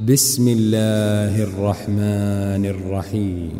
بسم 0.00 0.48
الله 0.48 1.42
الرحمن 1.42 2.66
الرحيم 2.66 3.52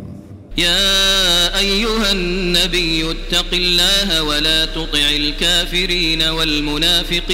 يا 0.58 1.58
أيها 1.58 2.12
النبي 2.12 3.10
اتق 3.10 3.46
الله 3.52 4.22
ولا 4.22 4.64
تطع 4.64 5.10
الكافرين 5.16 6.22
والمنافقين 6.22 7.26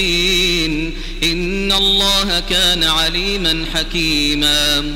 إن 1.23 1.71
الله 1.71 2.39
كان 2.49 2.83
عليما 2.83 3.65
حكيما 3.73 4.95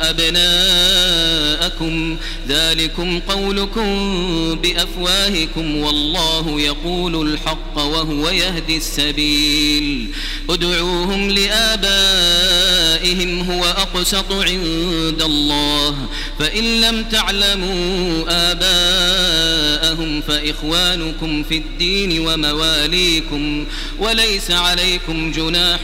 أبناءكم. 0.00 2.16
ذلكم 2.48 3.20
قولكم 3.20 3.84
بأفواهكم 4.62 5.76
والله 5.76 6.60
يقول 6.60 7.32
الحق 7.32 7.76
وهو 7.76 8.28
يهدي 8.28 8.76
السبيل. 8.76 10.08
ادعوهم 10.50 11.30
لآبائهم 11.30 12.50
هو 13.50 13.64
أقسط 13.64 14.32
عند 14.32 15.22
الله. 15.22 15.96
فإن 16.38 16.80
لم 16.80 17.04
تعلموا 17.04 18.24
آباءهم 19.94 20.20
فإخوانكم 20.20 21.42
في 21.42 21.58
الدين 21.58 22.26
ومواليكم 22.26 23.64
وليس 23.98 24.50
عليكم 24.50 25.32
جناح 25.32 25.80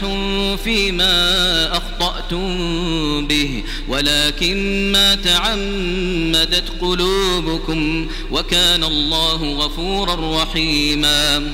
فيما 0.63 1.77
أخطأتم 1.77 3.27
به 3.27 3.63
ولكن 3.87 4.91
ما 4.91 5.15
تعمدت 5.15 6.63
قلوبكم 6.81 8.07
وكان 8.31 8.83
الله 8.83 9.53
غفورا 9.53 10.43
رحيما 10.43 11.53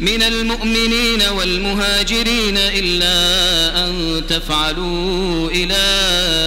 من 0.00 0.22
المؤمنين 0.22 1.22
والمهاجرين 1.22 2.56
إلا 2.56 3.16
أن 3.86 4.22
تفعلوا 4.28 5.50
إلى 5.50 5.76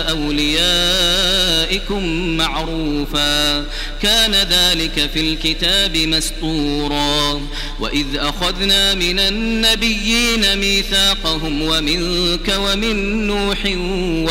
أوليائكم 0.10 2.04
معروفا. 2.38 3.66
كان 4.02 4.36
ذلك 4.36 5.10
في 5.14 5.20
الكتاب 5.20 5.98
مسطورا. 5.98 7.42
وإذ 7.80 8.06
أخذنا 8.16 8.94
من 8.94 9.20
النبيين 9.20 10.58
ميثاقهم 10.58 11.62
ومنك 11.62 12.56
ومن 12.58 13.28
نوح 13.28 13.66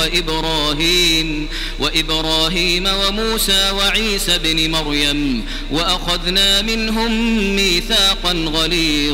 وإبراهيم 0.01 1.49
وإبراهيم 1.79 2.87
وموسى 2.87 3.71
وعيسى 3.71 4.39
بن 4.39 4.71
مريم 4.71 5.45
وأخذنا 5.71 6.63
منهم 6.63 7.39
ميثاقا 7.57 8.33
غليظا. 8.33 9.08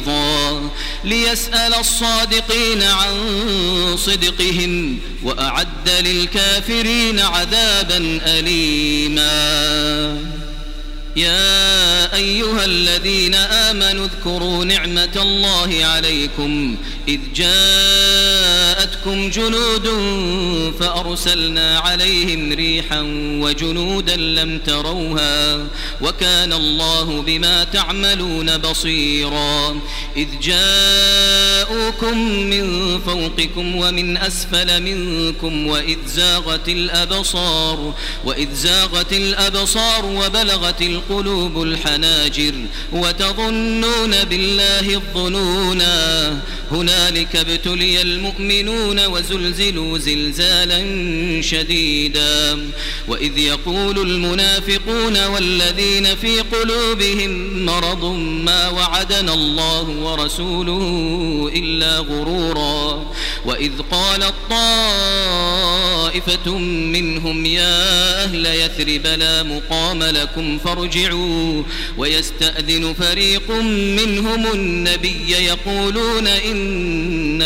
ليسأل 1.04 1.74
الصادقين 1.74 2.82
عن 2.82 3.14
صدقهم 3.96 4.98
وأعد 5.22 5.88
للكافرين 5.88 7.20
عذابا 7.20 8.20
أليما. 8.26 9.24
يا 11.16 12.14
أيها 12.14 12.64
الذين 12.64 13.34
آمنوا 13.34 14.04
اذكروا 14.06 14.64
نعمة 14.64 15.16
الله 15.16 15.84
عليكم 15.84 16.76
إذ 17.08 17.20
جاءتكم 17.34 19.30
جنود 19.30 19.88
فأرسلنا 20.80 21.78
عليهم 21.78 22.52
ريحا 22.52 23.00
وجنودا 23.40 24.16
لم 24.16 24.58
تروها 24.58 25.66
وكان 26.00 26.52
الله 26.52 27.22
بما 27.22 27.64
تعملون 27.64 28.58
بصيرا. 28.58 29.80
إذ 30.16 30.28
جاءوكم 30.42 32.18
من 32.28 32.98
فوقكم 33.00 33.76
ومن 33.76 34.16
أسفل 34.16 34.82
منكم 34.82 35.66
وإذ 35.66 35.98
زاغت 36.06 36.68
الأبصار 36.68 37.94
وإذ 38.24 38.54
زاغت 38.54 39.12
الأبصار 39.12 40.06
وبلغت 40.06 40.82
القلوب 40.82 41.62
الحناجر 41.62 42.54
وتظنون 42.92 44.24
بالله 44.24 44.94
الظنونا 44.94 46.40
هنالك 46.70 47.36
ابتلي 47.36 48.02
المؤمنون 48.02 49.06
وزلزلوا 49.06 49.98
زلزالا 49.98 50.80
شديدا. 51.42 52.70
وإذ 53.08 53.38
يقول 53.38 53.98
المنافقون 53.98 55.26
والذين 55.26 56.16
في 56.16 56.40
قلوبهم 56.40 57.64
مرض 57.64 58.04
ما 58.44 58.68
وعدنا 58.68 59.34
الله 59.34 59.88
ورسوله 59.88 61.50
إلا 61.56 61.98
غرورا. 61.98 63.12
وإذ 63.46 63.72
قالت 63.90 64.34
طائفة 64.50 65.38
منهم 66.58 67.46
يا 67.46 68.24
أهل 68.24 68.46
يثرب 68.46 69.06
لا 69.06 69.42
مقام 69.42 70.02
لكم 70.02 70.58
فارجعوا. 70.58 71.62
ويستأذن 71.98 72.94
فريق 72.98 73.50
منهم 73.98 74.52
النبي 74.52 75.30
يقولون 75.30 76.26
إن 76.26 76.53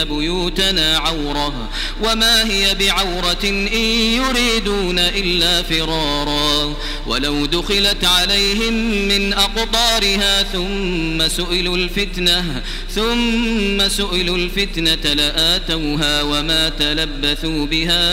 بيوتنا 0.05 0.99
عورة 0.99 1.69
وما 2.05 2.45
هي 2.51 2.75
بعورة 2.75 3.45
إن 3.45 3.67
يريدون 4.15 4.99
إلا 4.99 5.63
فرارا 5.63 6.75
ولو 7.09 7.47
دخلت 7.47 8.05
عليهم 8.05 8.73
من 9.09 9.33
أقطارها 9.33 10.43
ثم 10.43 11.29
سئلوا 11.29 11.77
الفتنة 11.77 12.63
ثم 12.95 13.89
سئلوا 13.89 14.37
الفتنة 14.37 15.15
لآتوها 15.15 16.23
وما 16.23 16.69
تلبثوا 16.69 17.67
بها 17.67 18.05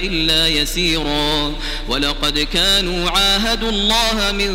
إلا 0.00 0.48
يسيرا. 0.48 1.54
ولقد 1.88 2.38
كانوا 2.38 3.10
عاهدوا 3.10 3.70
الله 3.70 4.32
من 4.32 4.52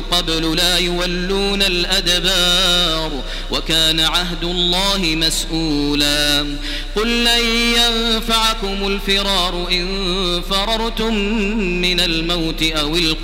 قبل 0.00 0.56
لا 0.56 0.78
يولون 0.78 1.62
الأدبار 1.62 3.22
وكان 3.50 4.00
عهد 4.00 4.44
الله 4.44 5.00
مسؤولا. 5.16 6.46
قل 6.96 7.24
لن 7.24 7.44
ينفعكم 7.78 8.86
الفرار 8.86 9.68
إن 9.72 9.86
فررتم 10.50 11.14
من 11.58 12.00
الموت 12.00 12.62
أو 12.62 12.96
القتل 12.96 13.23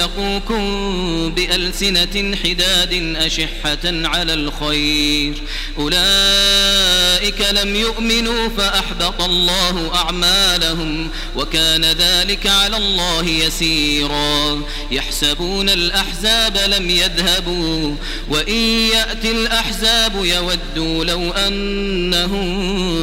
سلقوكم 0.00 1.34
بألسنة 1.34 2.36
حداد 2.44 3.16
أشحة 3.16 3.78
على 3.84 4.34
الخير. 4.34 5.34
أولئك 5.78 7.40
لم 7.52 7.76
يؤمنوا 7.76 8.48
فأحبط 8.48 9.22
الله 9.22 9.94
أعمالهم 9.94 11.08
وكان 11.36 11.84
ذلك 11.84 12.46
على 12.46 12.76
الله 12.76 13.24
يسيرا. 13.24 14.62
يحسبون 14.90 15.68
الأحزاب 15.68 16.56
لم 16.56 16.90
يذهبوا 16.90 17.94
وإن 18.28 18.54
يأتي 18.94 19.30
الأحزاب 19.30 20.24
يودوا 20.24 21.04
لو 21.04 21.30
أنهم 21.30 22.50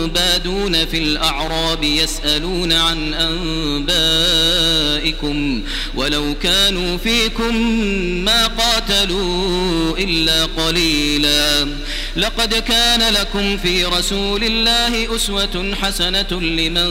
بادون 0.07 0.85
في 0.85 0.97
الأعراب 0.97 1.83
يسألون 1.83 2.73
عن 2.73 3.13
أنبائكم 4.07 5.63
ولو 5.95 6.35
كانوا 6.43 6.86
فيكم 6.95 7.55
ما 8.25 8.47
قاتلوا 8.47 9.97
إلا 9.97 10.45
قليلا. 10.45 11.67
لقد 12.17 12.53
كان 12.53 13.13
لكم 13.13 13.57
في 13.57 13.85
رسول 13.85 14.43
الله 14.43 15.15
أسوة 15.15 15.75
حسنة 15.81 16.31
لمن 16.31 16.89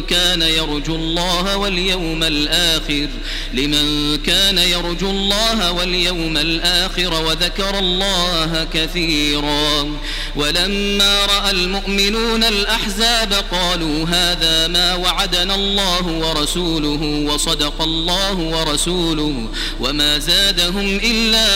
كان 0.00 0.42
يرجو 0.42 0.96
الله 0.96 1.56
واليوم 1.56 2.22
الآخر 2.22 3.08
لمن 3.54 4.16
كان 4.16 4.58
يرجو 4.58 5.10
الله 5.10 5.72
واليوم 5.72 6.36
الآخر 6.36 7.24
وذكر 7.24 7.78
الله 7.78 8.66
كثيرا. 8.74 9.96
ولما 10.36 11.26
رأى 11.26 11.50
المؤمنون 11.50 12.44
الأحزاب 12.44 13.32
قالوا 13.52 14.06
هذا 14.06 14.68
ما 14.68 14.94
وعدنا 14.94 15.54
الله 15.54 16.06
ورسوله 16.06 17.32
وصدق 17.32 17.82
الله 17.82 18.34
ورسوله 18.34 19.48
وما 19.80 20.18
زادهم 20.18 21.00
إلا 21.04 21.48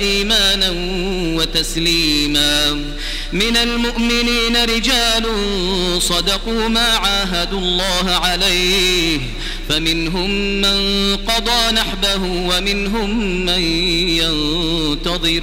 إيمانا 0.00 0.70
وتسليما. 1.38 2.47
من 3.32 3.56
المؤمنين 3.56 4.56
رجال 4.56 5.26
صدقوا 6.02 6.68
ما 6.68 6.80
عاهدوا 6.80 7.60
الله 7.60 8.10
عليه. 8.10 9.20
فمنهم 9.68 10.30
من 10.60 11.16
قضى 11.16 11.72
نحبه 11.72 12.22
ومنهم 12.22 13.20
من 13.44 13.62
ينتظر. 14.08 15.42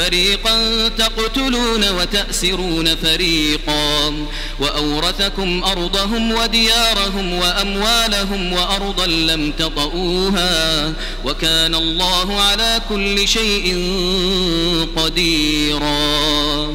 فريقا 0.00 0.88
تقتلون 0.88 1.88
وتأسرون 1.90 2.96
فريقا 2.96 4.14
وأورثكم 4.60 5.64
أرضهم 5.64 6.32
وديارهم 6.32 7.32
وأموالهم 7.32 8.52
وأرضا 8.52 9.06
لم 9.06 9.52
تطئوها 9.52 10.92
وكان 11.24 11.74
الله 11.74 12.40
على 12.40 12.80
كل 12.88 13.28
شيء 13.28 13.76
قديرا 14.96 16.74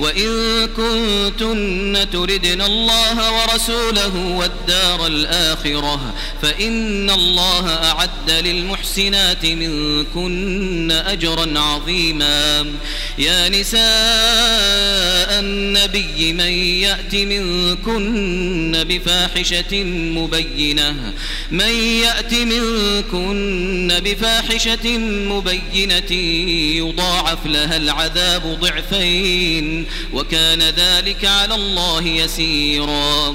وإن 0.00 0.66
كنتن 0.66 2.06
تردن 2.12 2.60
الله 2.60 3.32
ورسوله 3.32 4.16
والدار 4.16 5.06
الآخرة 5.06 6.14
فإن 6.42 7.10
الله 7.10 7.68
أعد 7.68 8.30
للمحسنات 8.30 9.46
منكن 9.46 10.90
أجرا 10.90 11.58
عظيما. 11.58 12.66
يا 13.18 13.48
نساء 13.48 13.80
النبي 15.40 16.32
من 16.32 16.52
يأت 16.84 17.14
منكن 17.14 18.84
بفاحشة 18.88 19.84
مبينة 19.84 21.12
من 21.50 21.74
يأت 22.04 22.34
منكن 22.34 24.00
بفاحشة 24.04 24.98
مبينة 24.98 26.12
يضاعف 26.78 27.46
لها 27.46 27.76
العذاب 27.76 28.58
ضعفين 28.60 29.89
وكان 30.12 30.62
ذلك 30.62 31.24
على 31.24 31.54
الله 31.54 32.02
يسيرا. 32.02 33.34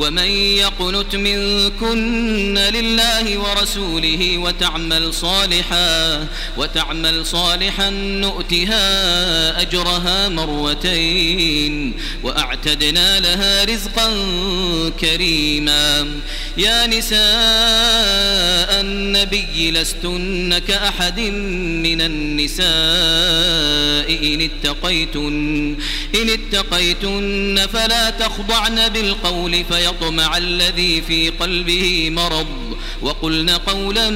ومن 0.00 0.30
يقنت 0.56 1.16
منكن 1.16 2.58
لله 2.58 3.38
ورسوله 3.38 4.38
وتعمل 4.38 5.14
صالحا 5.14 6.28
وتعمل 6.56 7.26
صالحا 7.26 7.90
نؤتها 7.90 9.60
أجرها 9.62 10.28
مرتين 10.28 11.94
وأعتدنا 12.22 13.20
لها 13.20 13.64
رزقا 13.64 14.10
كريما 15.00 16.06
يا 16.56 16.86
نساء 16.86 17.20
النبي 18.80 19.70
لستن 19.70 20.58
كأحد 20.68 21.20
من 21.20 22.00
النساء 22.00 22.70
إن 24.34 24.40
اتقيتن 24.40 25.76
إن 26.14 26.28
اتقيتن 26.30 27.66
فلا 27.72 28.10
تخضعن 28.10 28.88
بالقول 28.88 29.64
فيطمع 29.90 30.36
الذي 30.36 31.02
في 31.02 31.28
قلبه 31.28 32.10
مرض. 32.10 32.59
وقلن 33.02 33.50
قولا 33.50 34.10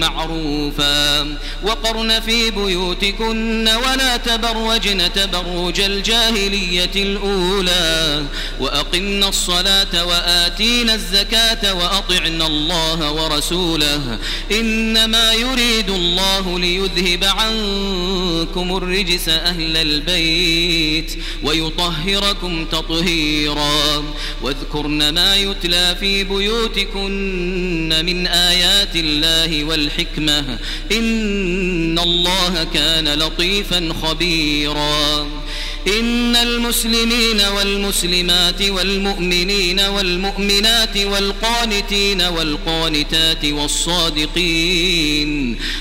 معروفا 0.00 1.20
وقرن 1.62 2.20
في 2.20 2.50
بيوتكن 2.50 3.68
ولا 3.68 4.16
تبرجن 4.16 5.12
تبرج 5.12 5.80
الجاهلية 5.80 6.90
الأولى 6.96 8.24
وأقمن 8.60 9.24
الصلاة 9.24 10.04
وآتينا 10.06 10.94
الزكاة 10.94 11.74
وأطعنا 11.74 12.46
الله 12.46 13.12
ورسوله 13.12 14.18
إنما 14.52 15.32
يريد 15.32 15.90
الله 15.90 16.58
ليذهب 16.58 17.24
عنكم 17.24 18.76
الرجس 18.76 19.28
أهل 19.28 19.76
البيت 19.76 21.18
ويطهركم 21.42 22.64
تطهيرا 22.64 24.04
واذكرن 24.42 25.08
ما 25.08 25.36
يتلى 25.36 25.96
في 26.00 26.24
بيوتكن 26.24 28.05
من 28.06 28.26
آيات 28.26 28.96
الله 28.96 29.64
والحكمة 29.64 30.58
إن 30.92 31.98
الله 31.98 32.64
كان 32.74 33.18
لطيفا 33.18 33.92
خبيرا 34.02 35.26
إن 35.88 36.36
المسلمين 36.36 37.40
والمسلمات 37.40 38.62
والمؤمنين 38.62 39.80
والمؤمنات 39.80 40.96
والقانتين 40.96 42.22
والقانتات 42.22 43.44
والصادقين 43.44 44.78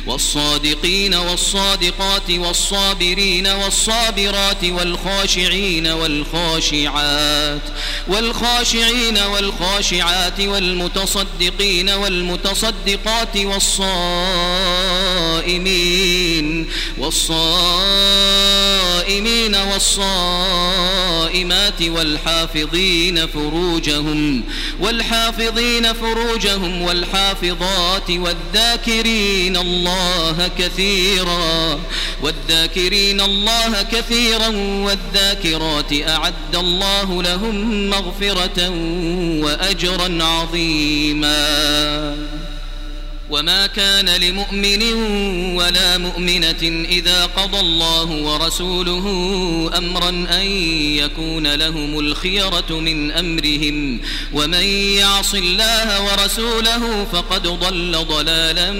والصادقين 0.07 1.13
والصادقات 1.13 2.29
والصابرين 2.29 3.47
والصابرات 3.47 4.63
والخاشعين 4.63 5.87
والخاشعات 5.87 7.61
والخاشعين 8.07 9.17
والخاشعات 9.17 10.39
والمتصدقين 10.39 11.89
والمتصدقات 11.89 13.37
والصائمين 13.37 14.75
والصائمين 16.97 18.35
والصائمين 19.55 19.94
والصائمات 19.97 21.81
والحافظين 21.81 23.27
فروجهم 23.27 24.43
والحافظين 24.79 25.93
فروجهم 25.93 26.81
والحافظات 26.81 28.09
والذاكرين 28.09 29.57
الله 29.57 30.51
كثيرا 30.59 31.79
والذاكرين 32.21 33.21
الله 33.21 33.83
كثيرا 33.91 34.47
والذاكرات 34.57 35.93
أعد 35.93 36.55
الله 36.55 37.23
لهم 37.23 37.89
مغفرة 37.89 38.69
وأجرا 39.43 40.23
عظيما. 40.23 41.35
وما 43.29 43.67
كان 43.67 44.09
لمؤمن 44.09 44.83
ولا 45.55 45.97
مؤمنة 45.97 46.85
إذا 46.89 47.25
قضى 47.25 47.59
الله 47.59 48.03
ورسوله 48.03 49.05
أمرا 49.77 50.09
أن 50.09 50.45
يكون 50.97 51.55
لهم 51.55 51.99
الخيرة 51.99 52.65
من 52.69 53.11
أمرهم 53.11 53.99
ومن 54.33 54.63
يعص 54.97 55.33
الله 55.33 56.03
ورسوله 56.03 57.05
فقد 57.11 57.47
ضل 57.47 58.05
ضلالا 58.09 58.71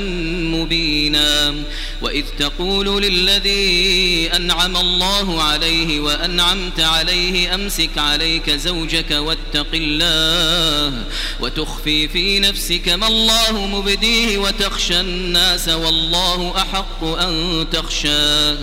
مبينا 0.56 1.56
وإذ 2.02 2.25
تقول 2.40 3.02
للذي 3.02 4.30
أنعم 4.36 4.78
الله 4.78 5.44
عليه 5.44 6.00
وأنعمت 6.00 6.80
عليه 6.80 7.56
أمسك 7.56 7.98
عليك 7.98 8.50
زوجك 8.50 9.12
واتق 9.12 9.68
الله 9.74 11.04
وتخفي 11.40 12.08
في 12.08 12.40
نفسك 12.40 12.90
ما 12.90 13.08
الله 13.08 13.68
مبديه 13.68 14.36
وتخشى 14.46 15.00
الناس 15.00 15.70
والله 15.70 16.54
أحق 16.58 17.04
أن 17.04 17.66
تخشاه. 17.72 18.58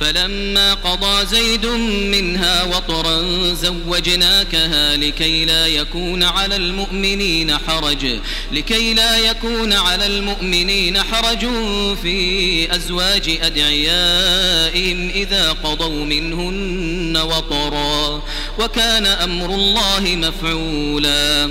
فلما 0.00 0.74
قضى 0.74 1.26
زيد 1.26 1.66
منها 2.10 2.62
وطرا 2.62 3.22
زوجناكها 3.54 4.96
لكي 4.96 5.44
لا 5.44 5.66
يكون 5.66 6.22
على 6.22 6.56
المؤمنين 6.56 7.58
حرج. 7.58 8.06
لكي 8.52 8.94
لا 8.94 9.18
يكون 9.18 9.72
على 9.72 10.06
المؤمنين 10.06 11.02
حرج 11.02 11.46
في 12.02 12.76
أزواج 12.76 13.38
أدعيائهم 13.42 15.10
إذا 15.10 15.52
قضوا 15.52 16.04
منهن 16.04 17.16
وطرا. 17.16 18.22
وكان 18.58 19.06
أمر 19.06 19.54
الله 19.54 20.00
مفعولا. 20.00 21.50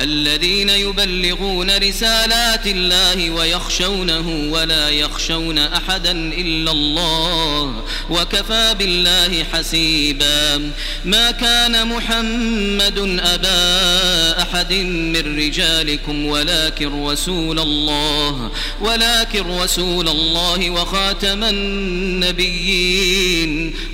الذين 0.00 0.68
يبلغون 0.68 1.78
رسالات 1.78 2.66
الله 2.66 3.30
ويخشونه 3.30 4.48
ولا 4.52 4.88
يخشون 4.88 5.58
أحدا 5.58 6.10
إلا 6.12 6.70
الله 6.70 7.84
وكفى 8.10 8.74
بالله 8.78 9.44
حسيبا. 9.52 10.70
ما 11.04 11.30
كان 11.30 11.88
محمد 11.88 13.18
أبا 13.20 14.42
أحد 14.42 14.72
من 14.72 15.38
رجالكم 15.38 16.26
ولكن 16.26 17.04
رسول 17.04 17.58
الله 17.58 18.50
ولكن 18.80 19.58
رسول 19.58 20.08
الله 20.08 20.70
وخاتم 20.70 21.44
النبيين 21.44 22.88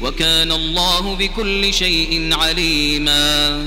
وكان 0.02 0.52
الله 0.52 1.16
بكل 1.16 1.74
شيء 1.74 2.28
عليما. 2.32 3.66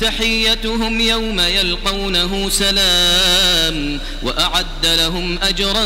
تحيتهم 0.00 1.00
يوم 1.00 1.40
يلقونه 1.40 2.48
سلام 2.50 4.00
وأعد 4.22 4.86
لهم 4.86 5.38
أجرا 5.42 5.84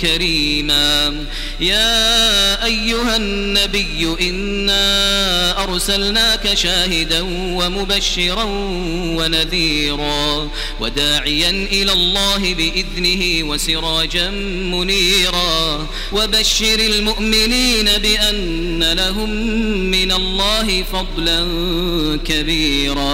كريما. 0.00 1.24
يا 1.60 2.64
أيها 2.64 3.16
النبي 3.16 4.16
إنا 4.20 5.62
أرسلناك 5.62 6.54
شاهدا 6.54 7.20
ومبشرا 7.30 8.44
ونذيرا 9.18 10.50
وداعيا 10.80 11.50
إلى 11.50 11.92
الله 11.92 12.54
بإذنه 12.54 13.48
وسراجا 13.48 14.30
منيرا. 14.74 15.86
وبشر 16.12 16.80
المؤمنين 16.80 17.84
بأن 17.84 18.92
لهم 18.92 19.30
من 19.90 20.12
الله 20.12 20.84
فضلا 20.92 21.40
كبيرا. 22.24 23.13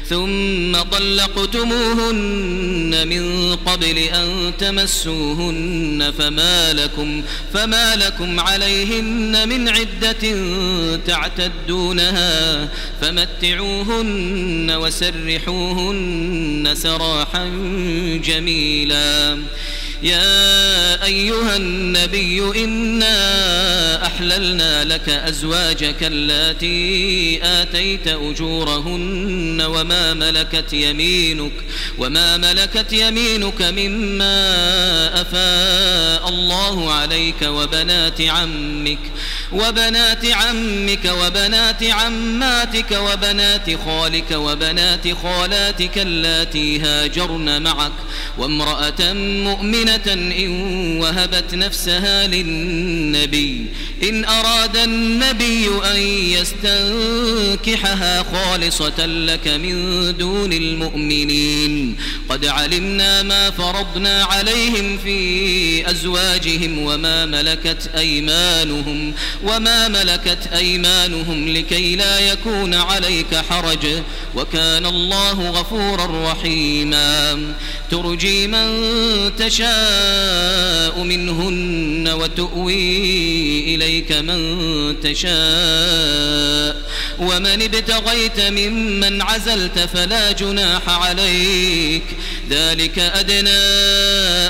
ثم 0.11 0.75
طلقتموهن 0.81 2.11
من 3.07 3.55
قبل 3.55 3.97
أن 3.97 4.53
تمسوهن 4.59 6.13
فما 6.17 6.73
لكم 6.73 7.23
فما 7.53 7.95
لكم 7.95 8.39
عليهن 8.39 9.49
من 9.49 9.69
عدة 9.69 10.35
تعتدونها 10.97 12.69
فمتعوهن 13.01 14.71
وسرحوهن 14.71 16.69
سراحا 16.75 17.45
جميلا. 18.23 19.37
يا 20.03 21.05
أيها 21.05 21.55
النبي 21.55 22.63
إنا 22.63 24.05
أحللنا 24.05 24.83
لك 24.83 25.09
أزواجك 25.09 25.95
التي 26.01 27.39
آتيت 27.43 28.07
أجورهن 28.07 29.61
وما 29.61 30.13
ملكت 30.13 30.73
يمينك 30.73 31.51
وما 31.97 32.37
ملكت 32.37 32.93
يمينك 32.93 33.61
مما 33.61 34.41
أفاء 35.21 36.29
الله 36.29 36.93
عليك 36.93 37.41
وبنات 37.41 38.21
عمك 38.21 38.99
وبنات 39.51 40.25
عمك 40.25 41.05
وبنات 41.05 41.83
عماتك 41.83 42.91
وبنات 42.91 43.77
خالك 43.85 44.31
وبنات 44.31 45.13
خالاتك 45.23 45.97
اللاتي 45.97 46.79
هاجرن 46.79 47.61
معك 47.61 47.91
وامرأة 48.37 49.13
مؤمنة 49.13 49.90
إن 49.91 50.31
وهبت 50.99 51.53
نفسها 51.53 52.27
للنبي. 52.27 53.65
إن 54.03 54.25
أراد 54.25 54.77
النبي 54.77 55.69
أن 55.93 55.99
يستنكحها 56.37 58.23
خالصة 58.23 59.05
لك 59.05 59.47
من 59.47 59.73
دون 60.17 60.53
المؤمنين. 60.53 61.97
قد 62.29 62.45
علمنا 62.45 63.23
ما 63.23 63.51
فرضنا 63.51 64.23
عليهم 64.23 64.97
في 64.97 65.89
أزواجهم 65.89 66.79
وما 66.79 67.25
ملكت 67.25 67.89
أيمانهم 67.97 69.13
وما 69.43 69.87
ملكت 69.87 70.49
أيمانهم 70.55 71.49
لكي 71.49 71.95
لا 71.95 72.19
يكون 72.19 72.73
عليك 72.73 73.35
حرج. 73.49 73.87
وكان 74.35 74.85
الله 74.85 75.49
غفورا 75.49 76.31
رحيما. 76.31 77.39
ترجي 77.91 78.47
من 78.47 78.71
تشاء 79.37 79.80
منهن 81.03 82.07
وتؤوي 82.07 83.75
إليك 83.75 84.11
من 84.11 84.99
تشاء. 85.01 86.91
ومن 87.19 87.61
ابتغيت 87.61 88.39
ممن 88.39 89.21
عزلت 89.21 89.79
فلا 89.79 90.31
جناح 90.31 90.89
عليك. 90.89 92.03
ذلك 92.51 92.99
أدنى 92.99 93.49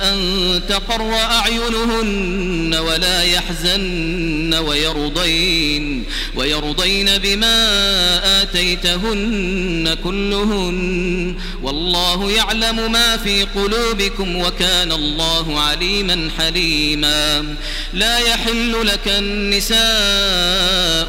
أن 0.09 0.61
تقر 0.69 1.13
أعينهن 1.13 2.75
ولا 2.75 3.23
يحزن 3.23 4.53
ويرضين 4.53 6.03
ويرضين 6.35 7.17
بما 7.17 8.41
آتيتهن 8.41 9.97
كلهن. 10.03 11.35
والله 11.63 12.31
يعلم 12.31 12.91
ما 12.91 13.17
في 13.17 13.43
قلوبكم 13.43 14.35
وكان 14.35 14.91
الله 14.91 15.59
عليما 15.59 16.29
حليما. 16.37 17.55
لا 17.93 18.19
يحل 18.19 18.87
لك 18.87 19.07
النساء 19.07 19.81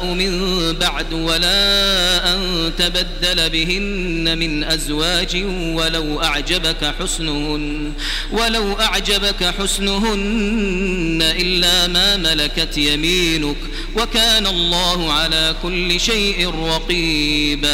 من 0.05 0.73
بعد 0.73 1.13
ولا 1.13 2.33
أن 2.33 2.71
تبدل 2.77 3.49
بهن 3.49 4.37
من 4.37 4.63
أزواج 4.63 5.43
ولو 5.73 6.21
أعجبك 6.21 6.82
حسنهن 6.91 7.93
ولو 8.31 8.73
أعجبك 8.73 9.43
حسنهن 9.43 11.19
إلا 11.21 11.87
ما 11.87 12.17
ملكت 12.17 12.77
يمينك 12.77 13.57
وكان 13.95 14.47
الله 14.47 15.13
على 15.13 15.55
كل 15.63 15.99
شيء 15.99 16.53
رقيباً 16.65 17.73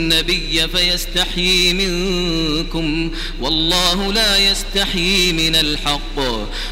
النبي 0.11 0.67
فيستحيي 0.67 1.73
منكم. 1.73 3.11
والله 3.41 4.13
لا 4.13 4.37
يستحيي 4.37 5.33
من 5.33 5.55
الحق. 5.55 6.19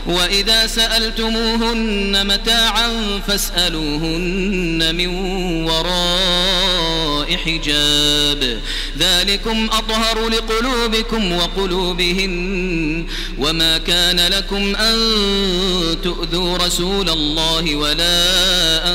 وإذا 0.08 0.68
سألتموهن 0.68 2.28
متاعا 2.28 3.20
فاسألوهن 3.28 4.96
من 4.96 5.08
وراء 5.66 7.38
حجاب. 7.38 8.62
ذلكم 9.00 9.70
أطهر 9.72 10.30
لقلوبكم 10.30 11.32
وقلوبهن. 11.32 13.06
وما 13.38 13.78
كان 13.78 14.20
لكم 14.20 14.76
أن 14.76 14.98
تؤذوا 16.04 16.58
رسول 16.58 17.10
الله 17.10 17.76
ولا 17.76 18.20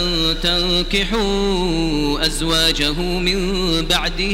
أن 0.00 0.36
تنكحوا 0.42 2.26
أزواجه 2.26 2.92
من 3.00 3.64
بعده 3.86 4.33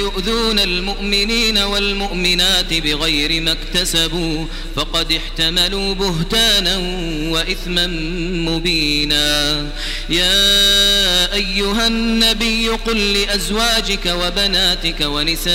يؤذون 0.00 0.58
المؤمنين 0.58 1.58
والمؤمنات 1.58 2.74
بغير 2.74 3.40
ما 3.40 3.52
اكتسبوا 3.52 4.46
فقد 4.76 5.12
احتملوا 5.12 5.94
بهتانا 5.94 6.76
وإثما 7.32 7.86
مبينا. 8.50 9.60
يا 10.10 11.34
أيها 11.34 11.86
النبي 11.86 12.68
قل 12.68 13.12
لأزواجك 13.12 14.06
وبناتك 14.06 15.00
ونساء 15.00 15.54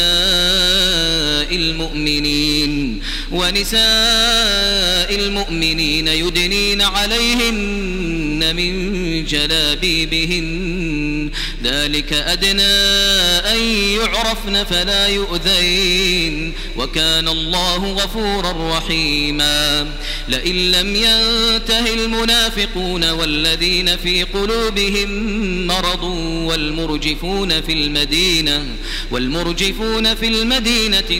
المؤمنين 1.56 3.02
ونساء 3.32 5.16
المؤمنين 5.16 6.08
يدنين 6.08 6.82
من 8.54 9.26
جلابيبهن. 9.26 11.32
ذلك 11.64 12.14
أدنى 12.14 12.62
أن 13.54 13.60
يعرفن 14.00 14.64
فلا 14.64 15.08
يؤذين. 15.08 16.54
وكان 16.78 17.28
الله 17.28 17.92
غفورا 17.92 18.78
رحيما. 18.78 19.88
لئن 20.30 20.72
لم 20.72 20.96
ينته 20.96 21.94
المنافقون 21.94 23.10
والذين 23.10 23.98
في 23.98 24.24
قلوبهم 24.24 25.10
مرض 25.68 26.04
والمرجفون 26.48 27.62
في 27.62 27.74
المدينة 27.74 28.66
والمرجفون 29.12 30.16
في 30.16 30.28
المدينة 30.28 31.20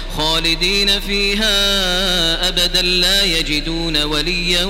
خالدين 0.17 0.99
فيها 0.99 1.51
أبدا 2.47 2.81
لا 2.81 3.23
يجدون 3.23 4.03
وليا 4.03 4.65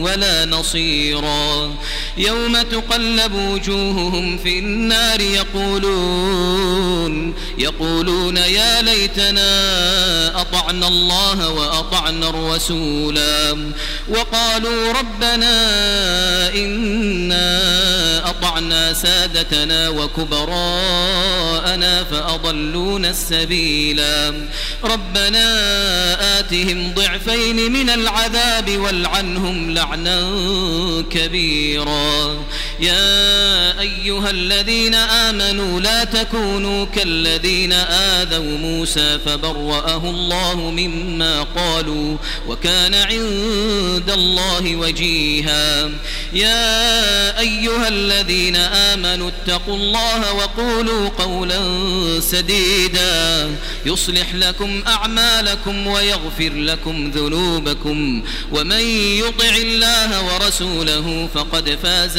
ولا 0.00 0.44
نصيرا. 0.44 1.74
يوم 2.16 2.62
تقلب 2.62 3.34
وجوههم 3.34 4.38
في 4.38 4.58
النار 4.58 5.20
يقولون 5.20 6.64
يقولون 7.58 8.36
يا 8.36 8.82
ليتنا 8.82 10.40
أطعنا 10.40 10.88
الله 10.88 11.50
وأطعنا 11.50 12.28
الرسولا. 12.28 13.72
وقالوا 14.08 14.92
ربنا 14.92 15.54
إنا 16.54 18.03
أطعنا 18.30 18.92
سادتنا 18.92 19.88
وكبراءنا 19.88 21.24
فأضلونا 22.04 23.10
السبيلا 23.10 24.34
ربنا 24.84 25.44
آتهم 26.38 26.94
ضعفين 26.94 27.72
من 27.72 27.90
العذاب 27.90 28.78
والعنهم 28.78 29.70
لعنا 29.70 30.20
كبيرا. 31.10 32.44
يا 32.80 33.80
أيها 33.80 34.30
الذين 34.30 34.94
آمنوا 34.94 35.80
لا 35.80 36.04
تكونوا 36.04 36.84
كالذين 36.84 37.72
آذوا 37.72 38.58
موسى 38.58 39.18
فبرأه 39.26 40.10
الله 40.10 40.56
مما 40.70 41.42
قالوا 41.42 42.16
وكان 42.48 42.94
عند 42.94 44.10
الله 44.10 44.76
وجيها. 44.76 45.90
يا 46.32 47.38
أيها 47.40 47.88
الذين 47.88 48.56
آمنوا 48.56 49.30
اتقوا 49.30 49.76
الله 49.76 50.32
وقولوا 50.32 51.08
قولا 51.08 51.60
سديدا. 52.20 53.50
يصلح 53.86 54.34
لكم 54.34 54.82
أعمالكم 54.86 55.86
ويغفر 55.86 56.52
لكم 56.54 57.10
ذنوبكم. 57.10 58.22
ومن 58.52 58.80
يطع 59.18 59.54
الله 59.56 60.34
ورسوله 60.34 61.28
فقد 61.34 61.78
فاز 61.82 62.18